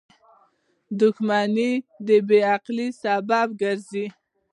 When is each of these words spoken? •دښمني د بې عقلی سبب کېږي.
•دښمني 0.99 1.71
د 2.07 2.09
بې 2.27 2.39
عقلی 2.53 2.87
سبب 3.01 3.47
کېږي. 3.59 4.05